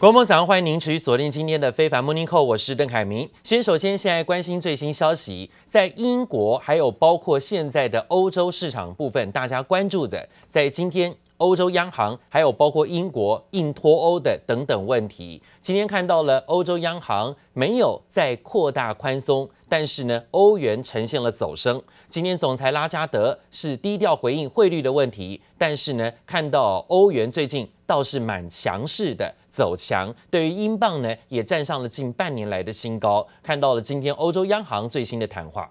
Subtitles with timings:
[0.00, 3.28] 观众早上欢迎您持续锁定今天的非凡 Morning Call，我是邓凯明。
[3.42, 11.16] 先首先现在关心最新消息，在英国还有包括现在的欧洲市场部分，大家关注的在今天。
[11.38, 21.80] 欧洲央行还有包括英国硬脱欧的等等问题，今天看到了欧洲央行没有再扩大宽松，但是呢，欧元呈现了走升。
[22.08, 33.26] 今天总裁拉加德是低调回应汇率的问题，但是呢，看到欧元最近倒是蛮强势的走强，对于英镑呢也站上了近半年来的新高。
[33.44, 35.70] 看到了今天欧洲央行最新的谈话。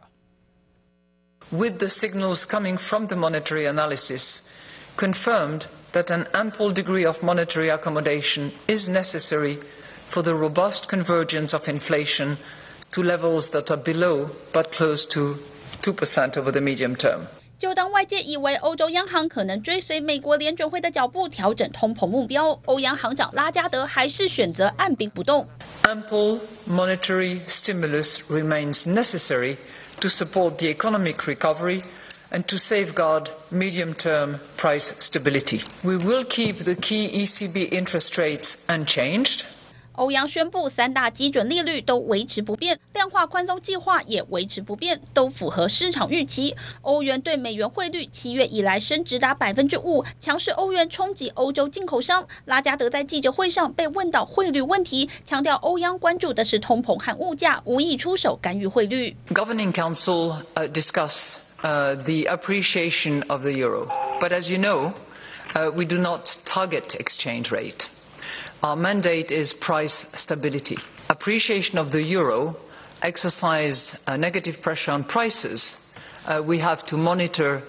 [1.50, 4.54] With the signals coming from the monetary analysis.
[4.97, 9.59] confirmed that an ample degree of monetary accommodation is necessary
[10.09, 12.37] for the robust convergence of inflation
[12.93, 15.37] to levels that are below but close to
[15.83, 17.27] 2% over the medium term.
[17.59, 25.47] 就当外界以为欧洲央行可能追随美国联准会的脚步调整通膨目标，欧央行长拉加德还是选择按兵不动。
[25.85, 29.57] Ample monetary stimulus remains necessary
[30.01, 31.83] to support the economic recovery.
[32.32, 35.62] and to safeguard medium-term price stability.
[35.84, 39.42] We will keep the key ECB interest rates unchanged.
[39.94, 46.56] 欧央宣布三大基准利率都维持不变，量化宽松计划也维持不变，都符合市场预期。
[46.82, 52.24] 欧元对美元汇率七月以来升值达百分之五，强势欧元冲击欧洲进口商。
[52.46, 59.18] 拉加德在记者会上被问到汇率问题，强调欧央关注的是通膨和物价，无意出手干预汇率。
[59.30, 60.36] Governing Council
[60.72, 63.92] discuss Uh, the appreciation of the euro.
[64.22, 64.94] But as you know,
[65.56, 67.90] uh, we do not target exchange rate.
[68.62, 70.78] Our mandate is price stability.
[71.10, 72.58] Appreciation of the euro
[73.02, 75.96] exercise a negative pressure on prices.
[76.28, 77.64] Uh, we have to monitor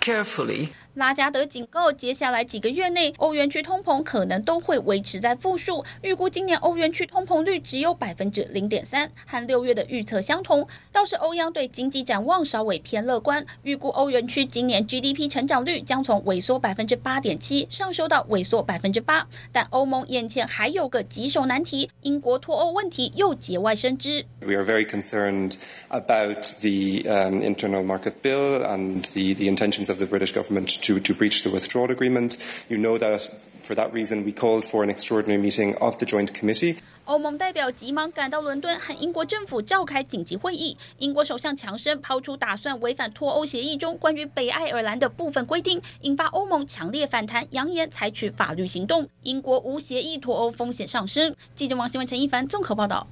[0.00, 0.72] carefully.
[0.94, 5.84] 拉加德警告，接下来几个月内，欧元区通膨可能都会维持在负数。
[6.02, 10.64] 预估今年欧元区通膨率只有百分之零点三，和六月的预测相同。
[10.92, 19.26] 倒是欧央对经济展望稍微偏乐观，预估欧元区今年 GDP 成长率将从萎缩百分之八点七上修到萎缩百分之八。
[19.50, 24.24] 但欧盟眼前还有个棘手难题，英国脱欧问题又节外生枝。
[24.40, 25.54] We are very concerned
[25.88, 27.02] about the
[27.40, 30.83] internal market bill and the the intentions of the British government.
[30.86, 32.36] To to breach the withdrawal agreement,
[32.68, 33.30] you know that
[33.62, 36.76] for that reason we called for an extraordinary meeting of the joint committee.
[37.06, 40.76] 欧盟代表急忙赶到伦敦和英国政府召开紧急会议。
[40.98, 49.08] 英国首相强生抛出打算违反脱欧协议中关于北爱尔兰的部分规定，引发欧盟强烈反弹，扬言采取法律行动。
[49.22, 51.34] 英国无协议脱欧风险上升。
[51.54, 53.06] 记者王新文、陈一凡综合报道。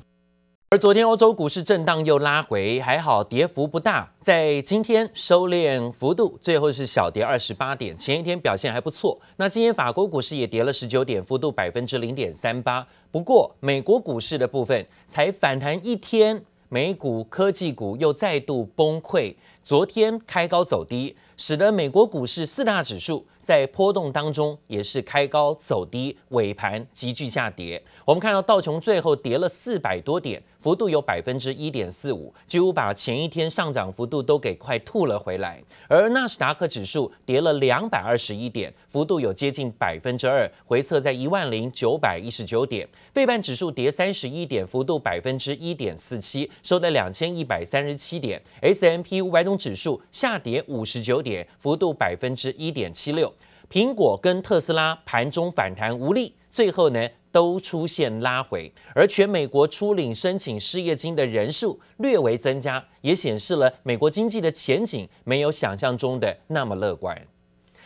[0.73, 7.95] 而昨天欧洲股市震荡又拉回，还好跌幅不大，在今天收敛幅度，最后是小跌二十八点。
[7.99, 9.21] 前一天表现还不错。
[9.37, 12.87] 那今天法国股市也跌了十九点，幅度百分之零点三八。
[13.11, 27.83] 不过美国股市的部分才反弹一天，美股科技股又再度崩溃，昨天开高走低，使得美国股市四大指数在波动当中也是开高走低，尾盘急剧下跌。
[28.05, 30.43] 我们看到道琼最后跌了四百多点。
[30.63, 35.61] 幅度有百分之一点四五，几乎把前一天上涨幅度都给快吐了回来。
[35.89, 42.89] 而纳斯达克指数跌了两百二十一点，幅度有接近百分之二，回测在一万零九百一十九点。
[43.13, 48.41] 费半指数跌三十一点，幅度百分之一点四七，收在两千一百三十七点。
[48.61, 53.33] S M P 五百种指数下跌五十九点，幅度百分之一点七六。
[53.71, 67.17] 苹果跟特斯拉盘中反弹无力，最后呢，都出现拉回，而全美国出领申请失业金的人数略微增加，也显示了美国经济的前景没有想象中的那么乐观。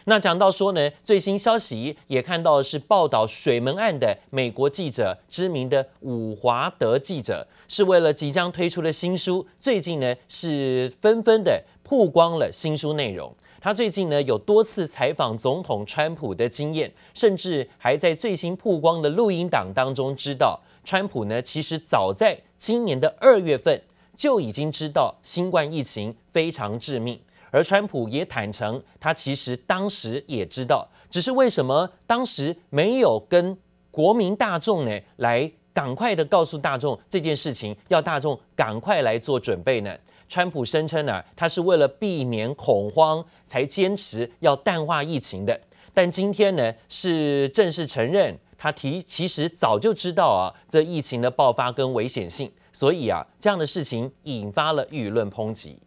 [0.08, 13.34] 那讲到说呢，最新消息也看到是报道水门案的美国记者，知名的伍华德记者，是为了即将推出的新书，最近呢是纷纷的曝光了新书内容。
[13.60, 23.82] 他最近呢有多次采访总统川普的经验，甚至还在最新曝光的录音档当中知道，川普呢其实早在今年的二月份
[24.16, 27.18] 就已经知道新冠疫情非常致命，
[27.56, 33.56] 而川普也坦诚，他其实当时也知道，只是为什么当时没有跟
[33.90, 39.96] 国民大众呢来赶快的告诉大众这件事情，要大众赶快来做准备呢？
[40.28, 45.58] 川普声称啊，他是为了避免恐慌才坚持要淡化疫情的。
[45.94, 55.78] 但今天呢，是正式承认他提其实早就知道啊，这疫情的爆发跟危险性，所以啊，这样的事情引发了舆论抨击。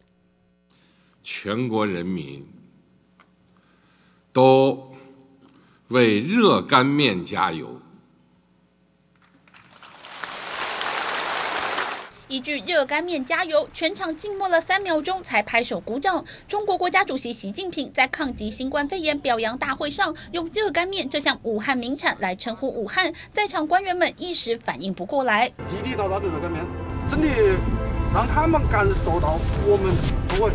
[1.22, 2.46] 全国人民
[4.32, 4.92] 都
[5.88, 7.80] 为热干面加油。
[12.28, 16.24] 一句热干面加油，全场静默了三秒钟才拍手鼓掌。
[16.46, 23.12] 中国国家主席习近平在抗击新冠肺炎表扬大会上，用热干面这项武汉名产来称呼武汉。
[23.32, 25.48] 在场官员们一时反应不过来。
[25.48, 26.64] 地地道道的热干面，
[27.08, 27.26] 真的
[28.14, 29.36] 让他们感受到
[29.66, 29.92] 我们
[30.28, 30.52] 作为。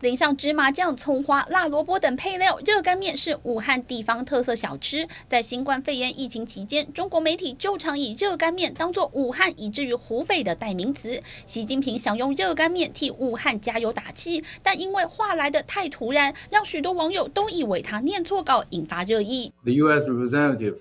[0.00, 5.08] 淋上芝麻酱、葱花、辣萝卜等配料，热干面是武汉地方特色小吃。
[5.26, 11.20] 在新冠肺炎疫情期间，中国媒体就常以热干面当作武汉以至于湖北的代名词。
[11.46, 19.52] 习近平想用热干面替武汉加油打气，但因为话来的太突然，让许多网友都以为他念错稿，引发热议。
[19.64, 20.06] The U.S.
[20.06, 20.76] representative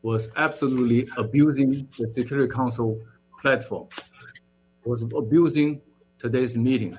[0.00, 2.98] was absolutely abusing the Security Council
[3.42, 3.88] platform,
[4.84, 5.80] was abusing
[6.20, 6.96] today's meeting.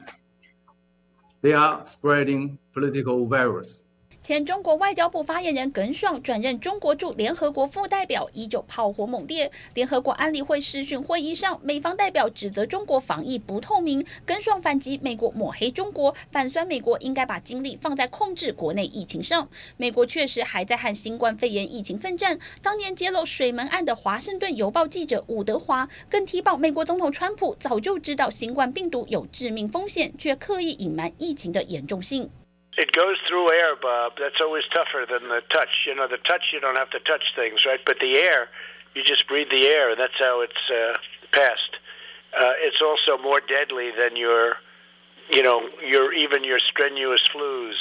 [1.42, 3.85] They are spreading political virus.
[4.26, 9.52] 前中国外交部发言人耿爽转任中国驻联合国副代表，依旧炮火猛烈。
[9.76, 19.48] 联合国安理会视讯会议上，美方代表指责中国防疫不透明，耿爽反击美国抹黑中国，反酸美国应该把精力放在控制国内疫情上。
[19.78, 22.40] 美国确实还在和新冠肺炎疫情奋战。
[22.64, 32.28] 当年揭露水门案的《华盛顿邮报》记者伍德华更提报，美国总统川普早就知道新冠病毒有致命风险，却刻意隐瞒疫情的严重性。
[32.78, 34.14] It goes through air, Bob.
[34.20, 35.86] That's always tougher than the touch.
[35.88, 37.80] You know, the touch, you don't have to touch things, right?
[37.86, 38.50] But the air,
[38.94, 40.94] you just breathe the air, and that's how it's uh,
[41.32, 41.78] passed.
[42.38, 44.58] Uh, it's also more deadly than your,
[45.31, 47.77] you know, your even your strenuous flus.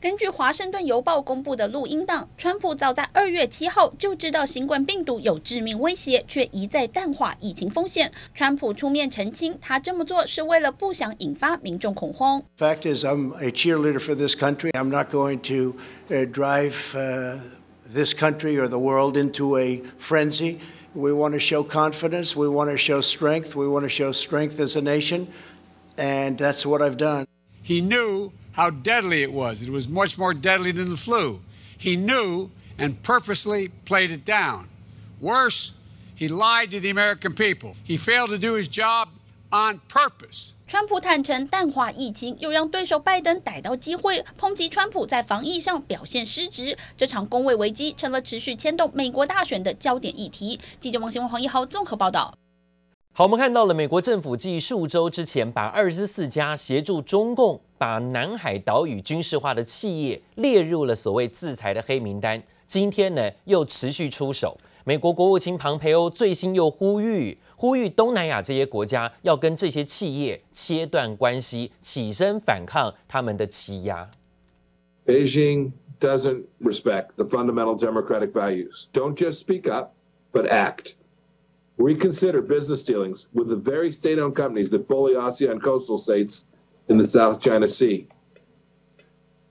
[0.00, 8.10] 根据《华盛顿邮报》公布的录音档，川普早在二月七号就知道新冠病毒有致命威胁，却一再淡化疫情风险。
[8.34, 12.42] 川普出面澄清，他这么做是为了不想引发民众恐慌。
[12.58, 14.70] Fact is, I'm a cheerleader for this country.
[14.72, 15.74] I'm not going to
[16.08, 16.94] drive
[17.92, 20.58] this country or the world into a frenzy.
[20.94, 22.36] We want to show confidence.
[22.36, 23.56] We want to show strength.
[23.56, 25.28] We want to show strength as a nation,
[25.98, 27.26] and that's what I've done.
[27.62, 29.62] He knew how deadly it was.
[29.62, 31.40] It was much more deadly than the flu.
[31.78, 34.68] He knew and purposely played it down.
[35.20, 35.72] Worse,
[36.14, 37.74] he lied to the American people.
[37.84, 39.08] He failed to do his job
[39.50, 40.52] on purpose.
[40.66, 46.76] 川普坦承淡化疫情，又让对手拜登逮到机会抨击川普在防疫上表现失职。
[46.96, 50.58] 这场公卫危机成了持续牵动美国大选的焦点议题。
[50.80, 52.34] 记者王新文、黄一豪综合报道。
[53.11, 64.57] 好，我们看到了美国政府继数周之前把二十四家协助中共把南海岛屿军事化的企业列入了所谓制裁的黑名单，今天呢又持续出手。
[64.85, 74.09] 美国国务卿庞培欧最新又呼吁，呼吁东南亚这些国家要跟这些企业切断关系，起身反抗他们的欺压。
[75.05, 78.85] Beijing doesn't respect the fundamental democratic values.
[78.93, 79.91] Don't just speak up,
[80.31, 80.93] but act.
[81.79, 86.43] Reconsider business dealings with the very state-owned companies that bully ASEAN coastal states
[86.89, 88.05] in the South China Sea.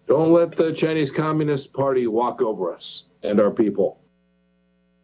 [0.06, 3.96] Don't let the Chinese Communist Party walk over us and our people.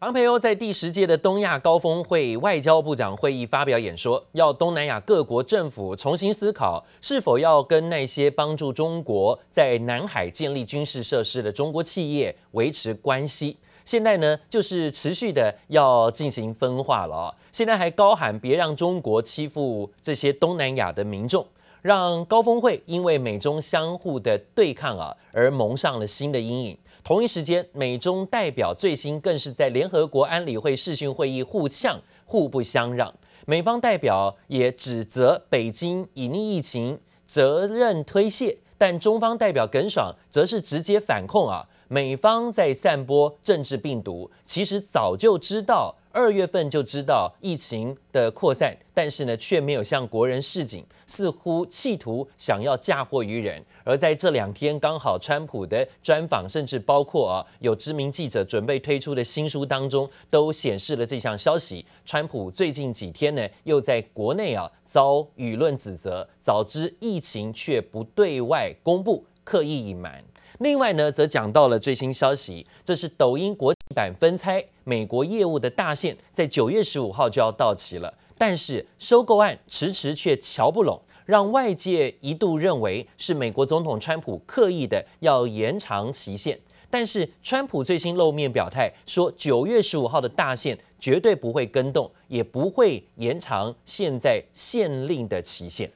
[0.00, 13.56] 庞培欧在第十届的东亚高峰会外交部长会议发表演说，要东南亚各国政府重新思考，是否要跟那些帮助中国在南海建立军事设施的中国企业维持关系。
[13.85, 17.35] 现在呢，就是持续的要进行分化了哦。
[17.53, 21.47] 现在还高喊别让中国欺负这些东南亚的民众，
[21.82, 26.79] 让高峰会因为美中相互的对抗啊而蒙上了新的阴影。
[27.05, 33.13] 同一时间，美中代表最新更是在联合国安理会视讯会议互呛，互不相让。
[33.47, 41.69] 美方代表也指责北京隐匿疫情，责任推卸，但中方代表耿爽则是直接反控啊。
[41.88, 53.62] 美方在散播政治病毒，其实早就知道，二月份就知道疫情的扩散，但是呢，却没有向国人示警，似乎企图想要嫁祸于人。
[53.84, 61.84] 而在这两天，刚好川普的专访，甚至包括啊有知名记者准备推出的新书当中，都显示了这项消息。
[62.06, 70.24] 川普最近几天呢，又在国内啊遭舆论指责，早知疫情却不对外公布，刻意隐瞒。
[70.61, 78.15] 另外呢，则讲到了最新消息，这是抖音国际版分拆美国业务的大限，在九月十五号就要到期了。
[78.39, 86.58] 但是收购案迟迟却瞧不拢，让外界一度认为是美国总统川普刻意的要延长期限。
[86.89, 95.91] 但是川普最新露面表态说，九月十五号的大限绝对不会更动，也不会延长现在限令的期限。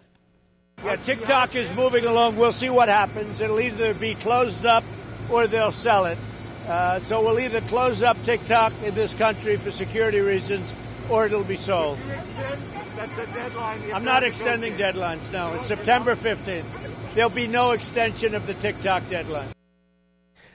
[0.84, 2.38] Yeah, TikTok is moving along.
[2.38, 3.40] We'll see what happens.
[3.40, 4.84] It'll either be closed up
[5.32, 6.18] or they'll sell it.
[6.68, 10.74] Uh, so we'll either close up TikTok in this country for security reasons,
[11.10, 11.98] or it'll be sold.
[13.94, 15.32] I'm not extending deadlines.
[15.32, 16.64] No, it's September 15th.
[17.16, 19.50] There'll be no extension of the TikTok deadline.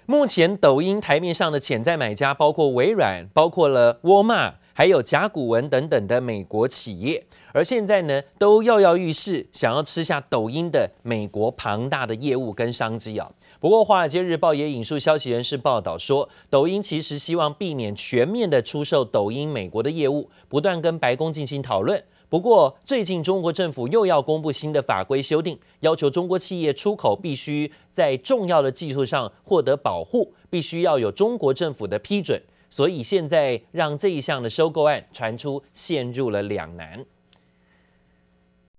[0.07, 13.32] 目前抖音台面上的潜在买家包括微软，包括了沃尔玛， 还有甲骨文等等的美国企业，而现在呢，都跃跃欲试，想要吃下抖音的美国庞大的业务跟商机啊。
[13.60, 22.04] 不过，《华尔街日报》也引述消息人士报道说，抖音其实希望避免全面的出售抖音美国的业务，不断跟白宫进行讨论。
[22.28, 32.42] 不过，最近中国政府又要公布新的法规修订，要求中国企业出口必须在重要的技术上获得保护，必须要有中国政府的批准。
[32.74, 37.06] 所以现在让这一项的收购案传出陷入了两难。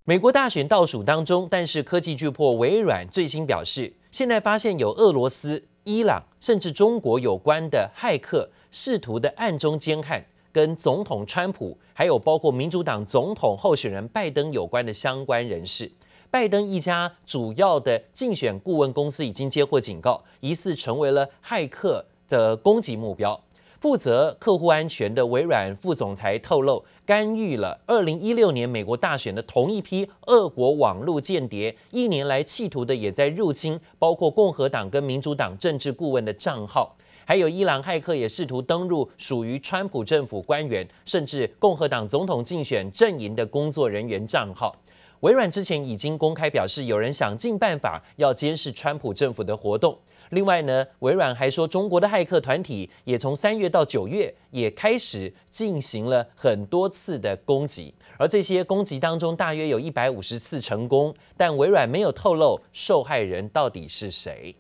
[0.03, 10.27] 美国大选倒数当中，但是科技巨擘微软最新表示，现在发现有俄罗斯、伊朗甚至中国有关的骇客试图的暗中监看。
[10.51, 15.89] 跟总统川普，还有包括民主党总统候选人拜登有关的相关人士，
[16.33, 23.41] 拜登一家主要的竞选顾问公司已经接获警告，疑似成为了骇客的攻击目标。
[23.85, 36.97] 负责客户安全的微软副总裁透露，干预了二零一六年美国大选的同一批俄国网络间谍，一年来企图的也在入侵包括共和党跟民主党政治顾问的账号。
[37.27, 44.75] 还有伊朗骇客也试图登入属于川普政府官员，甚至共和党总统竞选阵营的工作人员账号。
[45.21, 49.99] 微软之前已经公开表示，有人想尽办法要监视川普政府的活动。
[50.35, 64.57] 另外呢，微软还说，中国的骇客团体也从三月到九月也开始进行了很多次的攻击，而这些攻击当中，大约有一百五十次成功，但微软没有透露受害人到底是谁。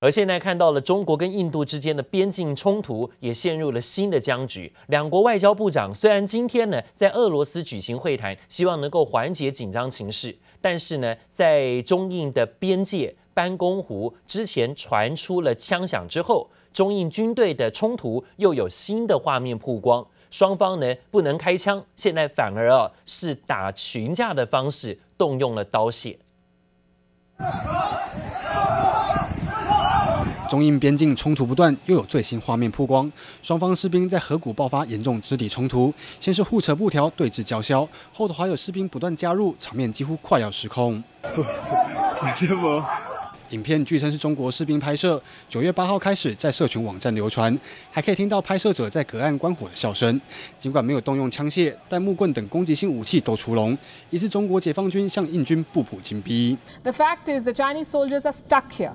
[0.00, 4.70] 而现在看到了中国跟印度之间的边境冲突也陷入了新的僵局。
[4.88, 26.16] 两国外交部长虽然今天呢在俄罗斯举行会谈，希望能够缓解紧张情势，但是呢在中印的边界班公湖之前传出了枪响之后，中印军队的冲突又有新的画面曝光，双方呢不能开枪，现在反而啊是打群架的方式动用了刀械。
[30.48, 33.10] 中印边境冲突不断，又有最新画面曝光，
[33.42, 41.02] 双方士兵在河谷爆发严重肢体冲突，先是互扯布条对峙叫嚣，后头还有士兵不断加入，场面几乎快要失控。
[43.50, 47.56] 影片据称是中国士兵拍摄，九月八号开始在社群网站流传，
[47.90, 50.20] 还可以听到拍摄者在隔岸观火的笑声。
[50.58, 53.76] 尽管没有动用枪械，但木棍等攻击性武器都出笼，
[54.10, 56.56] 疑似中国解放军向印军步步紧逼。
[56.82, 58.92] The fact is, the Chinese soldiers are stuck here.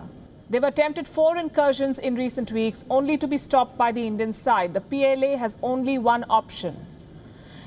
[0.51, 4.73] They've attempted four incursions in recent weeks, only to be stopped by the Indian side.
[4.73, 6.73] The PLA has only one option: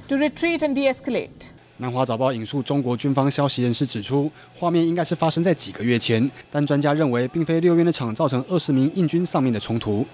[0.09, 1.53] to retreat and de-escalate.
[1.79, 10.07] 南华早报引述中国军方消息人士指出，画面应该是发生在几个月前，但专家认为并非六月那场造成二十名印军丧命的冲突。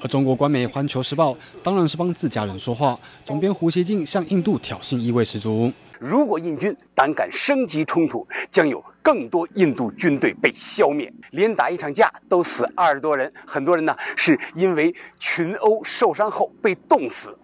[0.00, 5.70] 而中国官媒《环球时报》当然是帮自家人说话，总编胡锡进向印度挑衅意味十足。
[5.98, 11.12] 如果印军胆敢升级冲突，将有更多印度军队被消灭。
[11.32, 17.36] 连打一场架都死二十多人，很多人呢是因为群殴受伤后被冻死。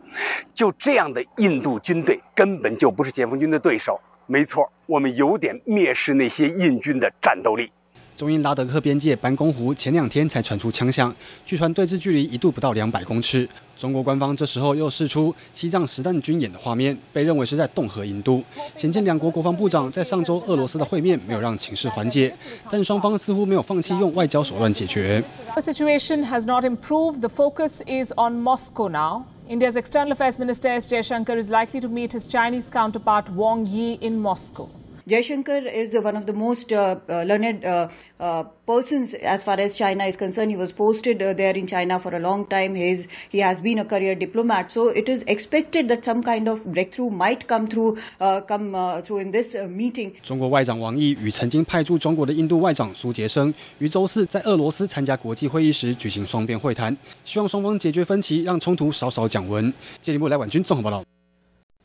[0.54, 4.00] 就这样的印度军队根本就不是解放军的对手。
[4.26, 7.70] 没错，我们有点蔑视那些印军的战斗力。
[8.16, 13.46] 中印拉德克边界班公湖前两天才传出枪响，据传对峙距离一度不到两百公尺。
[13.76, 18.42] 中国官方这时候又释出西藏实弹军演的画面，被认为是在恫吓印度。
[18.74, 22.34] 显见两国国防部长在上周俄罗斯的会面没有让情势缓解，
[22.70, 25.22] 但双方似乎没有放弃用外交手段解决。
[25.52, 27.20] The situation has not improved.
[27.20, 29.24] The focus is on Moscow now.
[29.48, 30.90] India's External Affairs Minister S.
[30.90, 34.68] Jaishankar is likely to meet his Chinese counterpart Wang Yi in Moscow.
[35.08, 39.78] Jaishankar is one of the most uh, uh, learned uh, uh, persons as far as
[39.78, 40.50] China is concerned.
[40.50, 42.74] He was posted uh, there in China for a long time.
[42.74, 44.72] He's, he has been a career diplomat.
[44.72, 48.72] So it is expected that some kind of breakthrough might come through, uh, come
[49.02, 50.10] through in this meeting.
[50.24, 59.72] 中国外长王毅与曾经派驻中国的印度外长苏杰生于周四在俄罗斯参加国际会议时举行双边会谈，希望双方解决分歧，让冲突稍稍降温。
[60.02, 61.04] 接力部来婉君综合报道。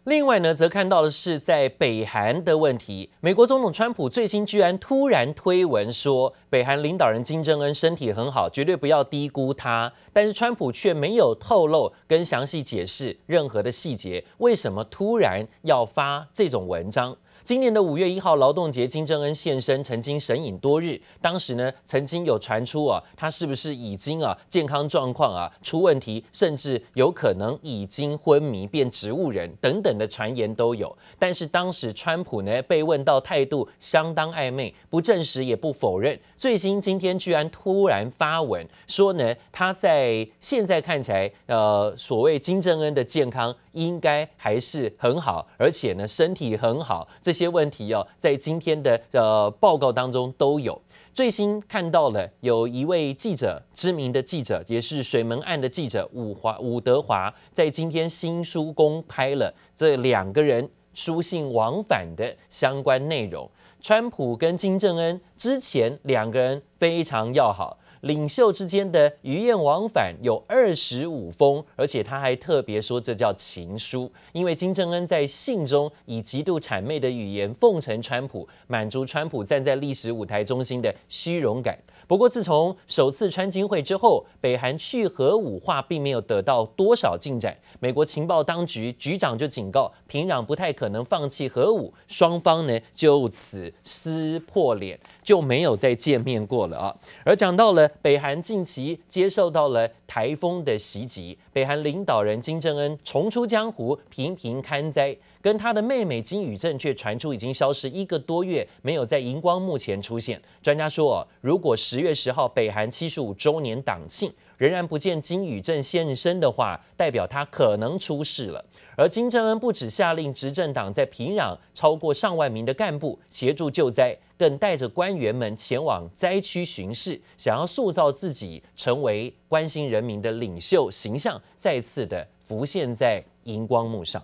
[0.05, 3.11] 另外呢，则看到的是在北韩的问题。
[3.19, 9.93] 美国总统川普最新居然突然推文说，北韩领导人金正恩身体很好，绝对不要低估他。
[10.11, 17.15] 但是川普却没有透露跟详细解释任何的细节，为什么突然要发这种文章？
[17.43, 21.01] 今年的五月一号劳动节，金正恩现身，曾经神隐多日。
[21.19, 30.95] 当时呢，曾经有传出啊，他是不是已经啊健康状况啊出问题，甚至有可能已经昏迷变植物人等等的传言都有。
[31.17, 36.17] 但是当时川普呢被问到态度相当暧昧，不证实也不否认。
[36.37, 47.07] 最新今天居然突然发文说呢，他在现在看起来，呃，所谓金正恩的健康应该还是很好，而且呢身体很好。
[47.21, 50.81] 这些问题哦，在今天的呃报告当中都有。
[51.13, 63.49] 最新看到了有一位记者，知名的记者，也是水门案的记者伍华伍德华，在今天新书公开了这两个人书信往返的相关内容。
[63.81, 67.77] 川普跟金正恩之前两个人非常要好。
[68.01, 81.77] 领袖之间的鱼雁往返有二十五封，而且他还特别说这叫情书，因为金正恩在信中以极度谄媚的语言奉承川普，满足川普站在历史舞台中心的虚荣感。
[82.07, 87.57] 不过，自从首次川金会之后，北韩去核武化并没有得到多少进展。
[87.79, 96.95] 美国情报当局局长就警告，平壤不太可能放弃核武，双方呢就此撕破脸，就没有再见面过了啊。
[97.23, 105.15] 而讲到了北韩近期接受到了台风的袭击，北韩领导人金正恩重出江湖，频频勘灾。
[105.41, 110.39] 跟他的妹妹金宇镇却传出已经消失一个多月，没有在荧光幕前出现。
[110.61, 118.63] 专家说，如果十月十号北韩七十五周年党庆仍然不见金宇镇现身的话，代表他可能出事了。
[118.97, 134.21] 而金正恩不止下令执政党在平壤超过上万名的干部协助救灾，更带着官员们前往灾区巡视，想要塑造自己成为关心人民的领袖形象，再次的浮现在荧光幕上。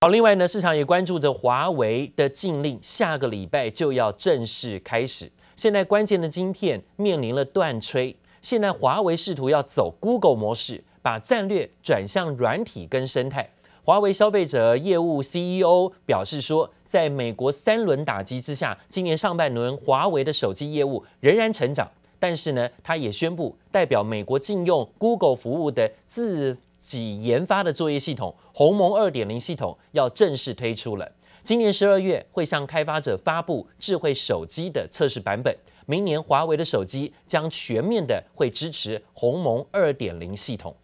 [0.00, 5.30] 好，另外呢，市场也关注着华为的禁令，下个礼拜就要正式开始。
[5.56, 13.48] 现在关键的晶片面临了断炊，现在华为试图要走 Google 模式，把战略转向软体跟生态。
[13.82, 31.10] 华为消费者业务 CEO 表示说，在美国三轮打击之下，今年上半轮华为的手机业务仍然成长，但是呢，他也宣布，代表美国禁用 Google 服务的自己研发的作业系统鸿蒙二点零系统要正式推出了，
[31.42, 35.56] 今年十二月会向开发者发布智慧手机的测试版本。
[35.86, 40.76] 明年华为的手机将全面的会支持鸿蒙二点零系统。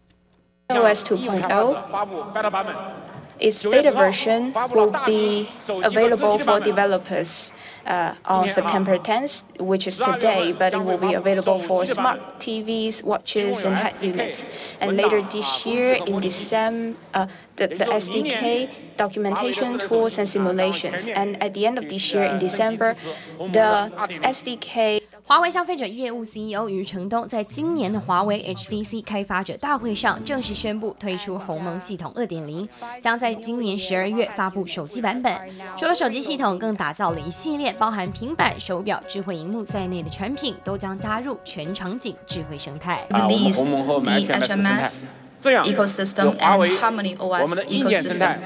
[0.71, 2.95] OS 2.0,
[3.39, 7.53] its beta version will be available for developers
[7.85, 13.03] uh, on September 10th, which is today, but it will be available for smart TVs,
[13.03, 14.47] watches, and head units.
[14.81, 21.09] And later this year, in December, uh, the, the SDK, documentation, tools, and simulations.
[21.09, 22.95] And at the end of this year, in December,
[23.39, 23.91] the
[24.23, 25.03] SDK.
[25.27, 32.69] 华为消费者业务 CEO 余承东在今年的华为 HTC 开发者大会上正式宣布推出鸿蒙系统2.0，
[33.01, 35.35] 将在今年十二月发布手机版本。
[35.79, 43.07] 除了手机系统，更打造了一系列包含平板、手表、智慧荧幕在内的产品，都将加入全场景智慧生态。
[43.09, 45.05] 啊，我们鸿蒙和 HMS
[45.45, 45.63] 这样。
[45.67, 48.39] 有华为我们的硬件生态，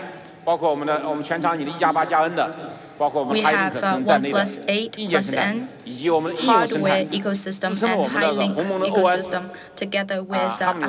[0.44, 2.50] 包括我们的我们全场景的一加八加 N 的。
[2.98, 4.44] 包括我们 High Link 等在内的
[4.96, 9.44] 硬件生态，以及我们的应用生态，支撑我们的鸿蒙的 OS，啊，
[10.58, 10.88] 他们的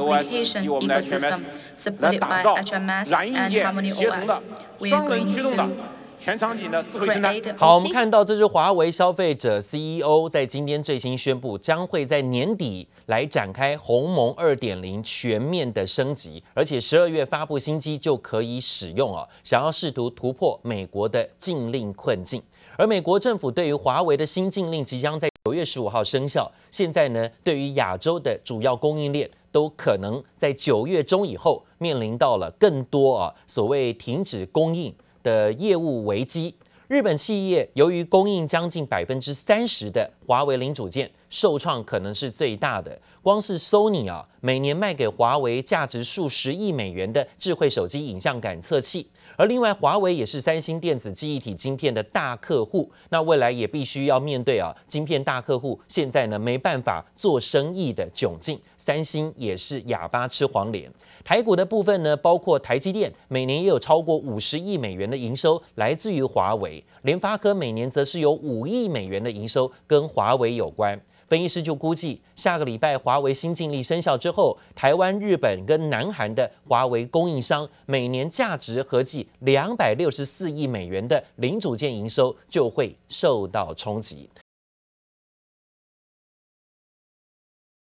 [6.19, 7.41] 全场景的智慧生态。
[7.57, 19.27] 好，我们看到这是华为消费者 CEO 在今天最新宣布，将会在年底来展开鸿蒙二点零全面的升级，而且十二月发布新机就可以使用哦。
[19.43, 22.43] 想要试图突破美国的禁令困境，
[22.77, 26.51] 而美国政府对于华为的新禁令即将在九月十五号生效。
[26.69, 34.93] 现在呢，对于亚洲的主要供应链，都可能在九月中以后面临到了更多啊所谓停止供应。
[35.23, 36.55] 的业务危机，
[36.87, 42.99] 日本企业由于供应将近百分之三十的华为零组件，受创可能是最大的。
[43.21, 49.07] 光是 Sony 啊，每年卖给华为价值数十亿美元的智慧手机影像感测器。
[49.39, 58.59] 而另外，华为也是三星电子记忆体晶片的大客户，那未来也必须要面对啊，晶片大客户现在呢没办法做生意的窘境。
[58.75, 60.91] 三星也是哑巴吃黄连。
[61.23, 70.99] 台股的部分呢，包括台积电每年也有超过五十亿美元的营收来自于华为，联发科每年则是有五亿美元的营收跟华为有关。
[71.29, 84.27] 分析师就估计，下个礼拜华为新禁令生效之后，台湾、日本跟南韩的华为供应商每年价值合计两百六十四亿美元的零组件营收就会受到冲击。